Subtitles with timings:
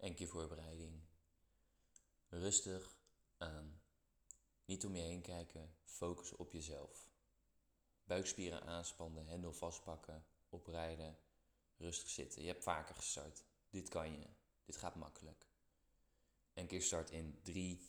[0.00, 1.00] Eén keer voorbereiding.
[2.28, 2.96] Rustig
[3.38, 3.80] aan.
[4.64, 7.08] Niet om je heen kijken, focus op jezelf.
[8.04, 11.18] Buikspieren aanspannen, hendel vastpakken, oprijden,
[11.76, 12.42] rustig zitten.
[12.42, 13.44] Je hebt vaker gestart.
[13.70, 14.26] Dit kan je.
[14.64, 15.46] Dit gaat makkelijk.
[16.54, 17.88] Een keer start in 3,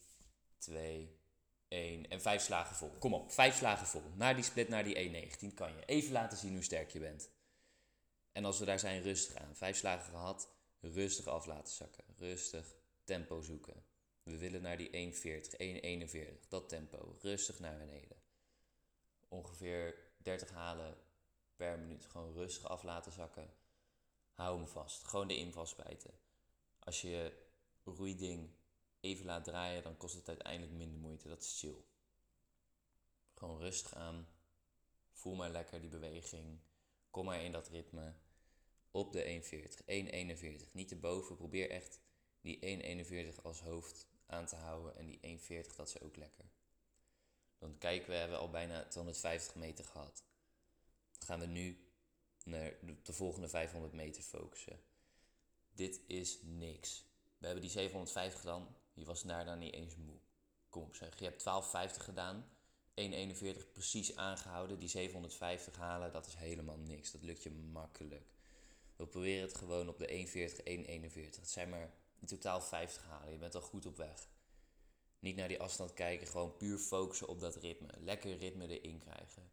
[0.58, 1.20] 2,
[1.68, 2.90] 1 en 5 slagen vol.
[3.00, 4.04] Kom op, 5 slagen vol.
[4.16, 5.86] Naar die split, naar die 1,19 kan je.
[5.86, 7.30] Even laten zien hoe sterk je bent.
[8.32, 9.56] En als we daar zijn, rustig aan.
[9.56, 10.50] 5 slagen gehad,
[10.82, 12.04] rustig af laten zakken.
[12.18, 13.84] Rustig tempo zoeken.
[14.24, 15.58] We willen naar die 1,40,
[16.42, 16.48] 1,41.
[16.48, 17.18] Dat tempo.
[17.22, 18.18] Rustig naar beneden.
[19.28, 20.98] Ongeveer 30 halen
[21.56, 22.06] per minuut.
[22.06, 23.54] Gewoon rustig af laten zakken.
[24.34, 25.04] Hou hem vast.
[25.04, 26.20] Gewoon de in vastbijten.
[26.80, 27.34] Als je
[27.84, 28.50] roeiding
[29.00, 31.28] even laat draaien, dan kost het uiteindelijk minder moeite.
[31.28, 31.84] Dat is chill.
[33.34, 34.28] Gewoon rustig aan.
[35.12, 36.60] Voel maar lekker die beweging.
[37.10, 38.14] Kom maar in dat ritme.
[38.92, 40.62] Op de 1,40.
[40.66, 40.72] 1,41.
[40.72, 41.36] Niet erboven.
[41.36, 42.00] Probeer echt
[42.42, 42.60] die
[43.36, 44.96] 1,41 als hoofd aan te houden.
[44.96, 46.46] En die 1,40 dat is ook lekker.
[47.58, 50.24] Dan kijken we, hebben al bijna 250 meter gehad.
[51.12, 51.86] Dan gaan we nu
[52.44, 54.80] naar de volgende 500 meter focussen.
[55.74, 57.06] Dit is niks.
[57.38, 58.76] We hebben die 750 gedaan.
[58.94, 60.20] Je was daarna niet eens moe.
[60.70, 61.20] Kom op zeg.
[61.20, 62.46] Je hebt 1250 gedaan.
[63.66, 64.80] 1,41 precies aangehouden.
[64.80, 67.12] Die 750 halen, dat is helemaal niks.
[67.12, 68.26] Dat lukt je makkelijk.
[69.02, 70.64] We proberen het gewoon op de 1,40,
[71.14, 71.36] 1,41.
[71.36, 73.32] Het zijn maar in totaal 50 halen.
[73.32, 74.30] Je bent al goed op weg.
[75.20, 77.88] Niet naar die afstand kijken, gewoon puur focussen op dat ritme.
[77.98, 79.52] Lekker ritme erin krijgen.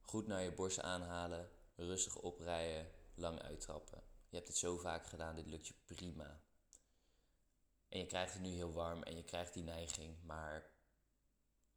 [0.00, 4.02] Goed naar je borst aanhalen, rustig oprijden, lang uittrappen.
[4.28, 6.40] Je hebt het zo vaak gedaan, dit lukt je prima.
[7.88, 10.70] En je krijgt het nu heel warm en je krijgt die neiging, maar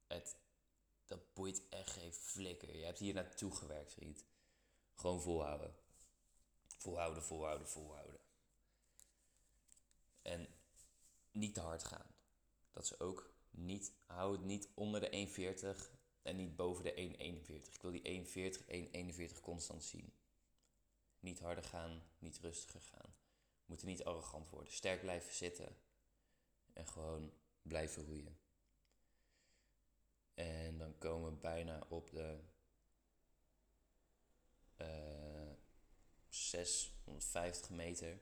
[0.07, 0.37] het,
[1.05, 2.77] dat boeit echt geen flikker.
[2.77, 4.25] Je hebt hier naartoe gewerkt, vriend.
[4.93, 5.82] Gewoon volhouden.
[6.83, 8.19] Volhouden, volhouden, volhouden.
[10.21, 10.47] En
[11.31, 12.15] niet te hard gaan.
[12.71, 15.27] Dat is ook niet, hou het niet onder de
[15.77, 17.73] 1,40 en niet boven de 1,41.
[17.73, 20.13] Ik wil die 1,40, 1,41 constant zien.
[21.19, 23.15] Niet harder gaan, niet rustiger gaan.
[23.65, 24.73] Moeten niet arrogant worden.
[24.73, 25.77] Sterk blijven zitten
[26.73, 28.37] en gewoon blijven roeien.
[30.33, 32.39] En dan komen we bijna op de
[36.53, 38.19] 650 meter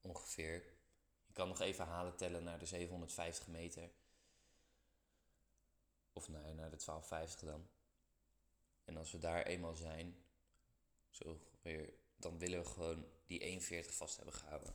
[0.00, 0.64] ongeveer.
[1.26, 3.90] Je kan nog even halen tellen naar de 750 meter.
[6.12, 7.68] Of naar, naar de 1250 dan.
[8.84, 10.24] En als we daar eenmaal zijn,
[11.10, 14.74] zo weer, dan willen we gewoon die 41 vast hebben gehouden.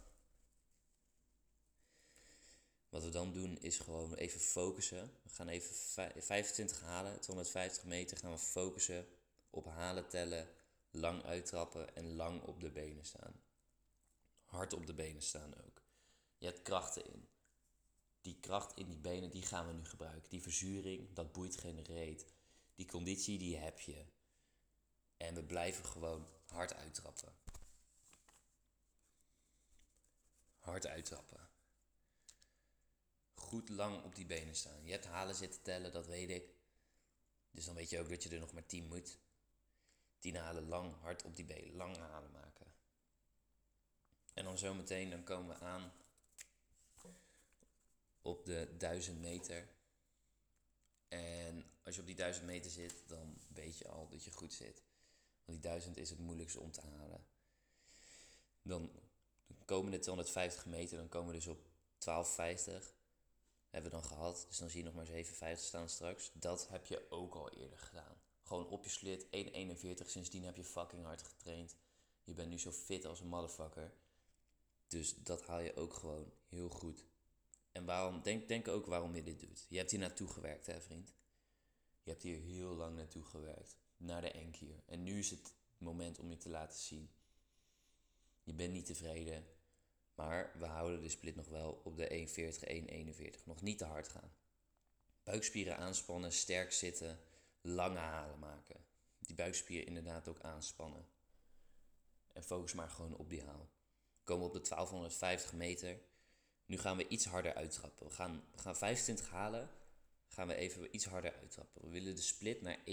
[2.90, 5.12] Wat we dan doen is gewoon even focussen.
[5.24, 5.76] We gaan even
[6.24, 9.08] 25 halen, 250 meter gaan we focussen
[9.50, 10.48] op halen tellen,
[10.94, 13.42] lang uittrappen en lang op de benen staan.
[14.46, 15.82] Hard op de benen staan ook.
[16.38, 17.28] Je hebt krachten in.
[18.22, 20.30] Die kracht in die benen, die gaan we nu gebruiken.
[20.30, 22.20] Die verzuring, dat boeit geen.
[22.76, 24.06] Die conditie, die heb je.
[25.18, 27.34] En we blijven gewoon hard uittrappen.
[30.58, 31.50] Hard uittrappen.
[33.34, 34.86] Goed lang op die benen staan.
[34.86, 36.54] Je hebt halen zitten tellen, dat weet ik.
[37.52, 39.18] Dus dan weet je ook dat je er nog maar 10 moet.
[40.24, 42.66] 10 halen lang, hard op die benen, lang halen maken.
[44.34, 45.92] En dan zometeen, dan komen we aan
[48.22, 49.68] op de 1000 meter.
[51.08, 54.54] En als je op die 1000 meter zit, dan weet je al dat je goed
[54.54, 54.84] zit.
[55.46, 57.26] Want die 1000 is het moeilijkste om te halen.
[58.62, 58.92] Dan
[59.48, 61.62] de komende 250 meter, dan komen we dus op
[61.98, 62.94] 1250.
[63.70, 64.46] Hebben we dan gehad.
[64.48, 66.32] Dus dan zie je nog maar 750 staan straks.
[66.34, 68.23] Dat heb je ook al eerder gedaan.
[68.44, 70.10] Gewoon op je slit, 1,41.
[70.10, 71.76] Sindsdien heb je fucking hard getraind.
[72.24, 73.94] Je bent nu zo fit als een motherfucker.
[74.88, 77.06] Dus dat haal je ook gewoon heel goed.
[77.72, 79.66] En waarom, denk, denk ook waarom je dit doet.
[79.70, 81.14] Je hebt hier naartoe gewerkt, hè, vriend?
[82.04, 83.78] Je hebt hier heel lang naartoe gewerkt.
[83.98, 84.84] Naar de enkier.
[84.86, 87.10] En nu is het moment om je te laten zien.
[88.44, 89.46] Je bent niet tevreden.
[90.16, 93.44] Maar we houden de split nog wel op de 1,40, 1,41.
[93.46, 94.34] Nog niet te hard gaan.
[95.24, 97.20] Buikspieren aanspannen, sterk zitten,
[97.64, 98.86] lange halen maken.
[99.20, 101.06] Die buikspieren inderdaad ook aanspannen.
[102.34, 103.70] En focus maar gewoon op die haal.
[104.24, 106.00] Komen we op de 1250 meter.
[106.66, 108.08] Nu gaan we iets harder uittrappen.
[108.08, 109.70] We gaan, we gaan 25 halen.
[110.28, 111.82] Gaan we even iets harder uittrappen.
[111.82, 112.84] We willen de split naar 1,39.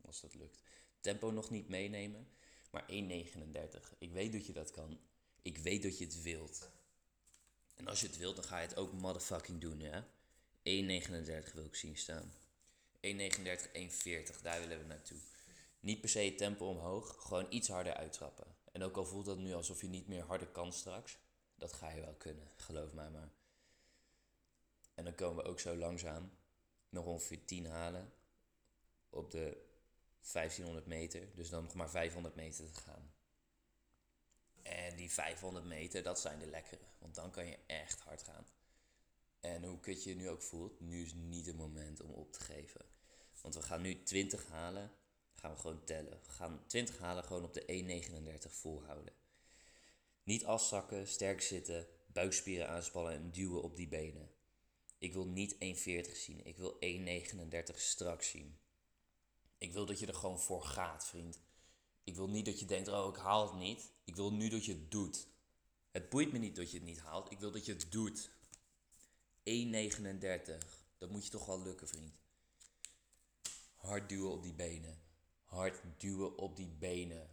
[0.00, 0.62] Als dat lukt.
[1.00, 2.28] Tempo nog niet meenemen.
[2.70, 3.98] Maar 1,39.
[3.98, 5.00] Ik weet dat je dat kan.
[5.42, 6.70] Ik weet dat je het wilt.
[7.74, 10.06] En als je het wilt, dan ga je het ook motherfucking doen, ja?
[10.62, 12.32] 1,39 wil ik zien staan.
[13.06, 13.10] 1,39,
[13.72, 14.42] 1,40.
[14.42, 15.18] Daar willen we naartoe.
[15.80, 17.16] Niet per se tempo omhoog.
[17.18, 18.46] Gewoon iets harder uittrappen.
[18.72, 21.18] En ook al voelt dat nu alsof je niet meer harder kan straks,
[21.54, 23.30] dat ga je wel kunnen, geloof mij maar.
[24.94, 26.30] En dan komen we ook zo langzaam
[26.88, 28.12] nog ongeveer 10 halen
[29.10, 29.64] op de
[30.32, 31.34] 1500 meter.
[31.34, 33.12] Dus dan nog maar 500 meter te gaan.
[34.62, 36.84] En die 500 meter, dat zijn de lekkere.
[36.98, 38.46] Want dan kan je echt hard gaan.
[39.42, 42.32] En hoe kut je je nu ook voelt, nu is niet het moment om op
[42.32, 42.80] te geven.
[43.40, 44.90] Want we gaan nu 20 halen.
[45.32, 46.20] Gaan we gewoon tellen.
[46.24, 47.64] We gaan 20 halen gewoon op de
[48.46, 49.14] 1,39 volhouden.
[50.22, 54.30] Niet afzakken, sterk zitten, buikspieren aanspannen en duwen op die benen.
[54.98, 55.58] Ik wil niet 1,40
[56.16, 56.46] zien.
[56.46, 58.58] Ik wil 1,39 strak zien.
[59.58, 61.40] Ik wil dat je er gewoon voor gaat, vriend.
[62.04, 63.92] Ik wil niet dat je denkt, oh, ik haal het niet.
[64.04, 65.26] Ik wil nu dat je het doet.
[65.90, 67.30] Het boeit me niet dat je het niet haalt.
[67.30, 68.30] Ik wil dat je het doet.
[69.44, 70.58] 1,39.
[70.98, 72.14] Dat moet je toch wel lukken, vriend.
[73.74, 75.02] Hard duwen op die benen.
[75.44, 77.30] Hard duwen op die benen.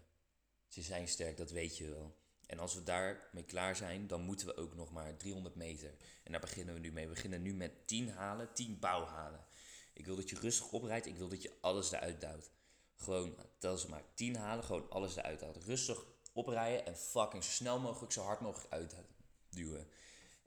[0.67, 2.17] Ze zijn sterk, dat weet je wel.
[2.45, 5.95] En als we daarmee klaar zijn, dan moeten we ook nog maar 300 meter.
[6.23, 7.07] En daar beginnen we nu mee.
[7.07, 9.45] We beginnen nu met 10 halen, 10 bouwhalen.
[9.93, 11.05] Ik wil dat je rustig oprijdt.
[11.05, 12.51] Ik wil dat je alles eruit duwt.
[12.95, 15.61] Gewoon, tel ze maar 10 halen, gewoon alles eruit halen.
[15.61, 19.89] Rustig oprijden en fucking zo snel mogelijk, zo hard mogelijk uitduwen.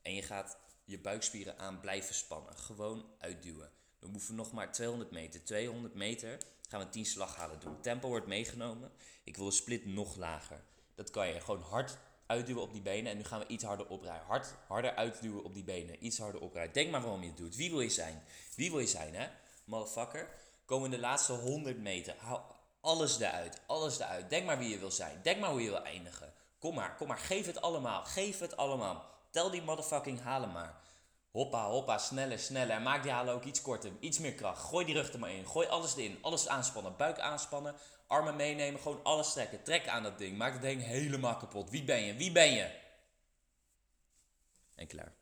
[0.02, 2.56] En je gaat je buikspieren aan blijven spannen.
[2.56, 3.70] Gewoon uitduwen.
[3.98, 5.44] We nog maar 200 meter.
[5.44, 6.38] 200 meter
[6.68, 7.80] gaan we 10 slaghalen doen.
[7.80, 8.92] Tempo wordt meegenomen.
[9.24, 10.64] Ik wil de split nog lager.
[10.94, 11.40] Dat kan je.
[11.40, 13.10] Gewoon hard uitduwen op die benen.
[13.10, 14.26] En nu gaan we iets harder oprijden.
[14.26, 16.06] Hard, harder uitduwen op die benen.
[16.06, 16.72] Iets harder oprijden.
[16.72, 17.56] Denk maar waarom je het doet.
[17.56, 18.22] Wie wil je zijn?
[18.56, 19.28] Wie wil je zijn, hè?
[19.64, 20.28] Motherfucker.
[20.64, 22.14] Komen in de laatste 100 meter.
[22.18, 22.40] Hou
[22.80, 23.60] alles eruit.
[23.66, 24.30] Alles eruit.
[24.30, 25.20] Denk maar wie je wil zijn.
[25.22, 26.32] Denk maar hoe je wil eindigen.
[26.58, 27.18] Kom maar, kom maar.
[27.18, 28.04] Geef het allemaal.
[28.04, 29.10] Geef het allemaal.
[29.32, 30.74] Tel die motherfucking halen maar.
[31.30, 32.76] Hoppa, hoppa, sneller, sneller.
[32.76, 33.90] En maak die halen ook iets korter.
[34.00, 34.62] Iets meer kracht.
[34.62, 35.46] Gooi die rug er maar in.
[35.46, 36.18] Gooi alles erin.
[36.22, 36.96] Alles aanspannen.
[36.96, 37.74] Buik aanspannen.
[38.06, 38.80] Armen meenemen.
[38.80, 39.62] Gewoon alles trekken.
[39.62, 40.36] Trek aan dat ding.
[40.36, 41.70] Maak het ding helemaal kapot.
[41.70, 42.14] Wie ben je?
[42.14, 42.70] Wie ben je?
[44.74, 45.12] En klaar.